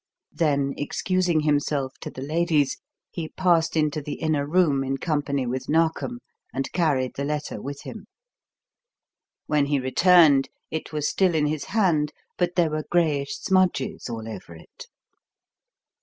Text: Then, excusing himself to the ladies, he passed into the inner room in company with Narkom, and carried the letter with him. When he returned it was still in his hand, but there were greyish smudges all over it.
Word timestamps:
Then, 0.31 0.73
excusing 0.77 1.41
himself 1.41 1.93
to 2.01 2.09
the 2.09 2.23
ladies, 2.23 2.79
he 3.11 3.29
passed 3.29 3.77
into 3.77 4.01
the 4.01 4.15
inner 4.15 4.47
room 4.47 4.83
in 4.83 4.97
company 4.97 5.45
with 5.45 5.69
Narkom, 5.69 6.17
and 6.51 6.71
carried 6.71 7.13
the 7.15 7.23
letter 7.23 7.61
with 7.61 7.83
him. 7.83 8.07
When 9.45 9.67
he 9.67 9.79
returned 9.79 10.49
it 10.71 10.91
was 10.91 11.07
still 11.07 11.35
in 11.35 11.45
his 11.45 11.65
hand, 11.65 12.13
but 12.35 12.55
there 12.55 12.71
were 12.71 12.85
greyish 12.89 13.37
smudges 13.37 14.09
all 14.09 14.27
over 14.27 14.55
it. 14.55 14.87